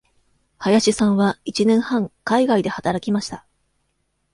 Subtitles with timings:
[0.57, 3.45] 林さんは一年半海外で働きました。